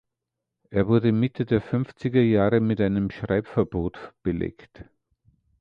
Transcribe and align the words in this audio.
Er 0.71 0.87
wurde 0.87 1.11
Mitte 1.11 1.45
der 1.45 1.61
fünfziger 1.61 2.23
Jahre 2.23 2.59
mit 2.59 2.81
einem 2.81 3.11
Schreibverbot 3.11 4.15
belegt. 4.23 4.83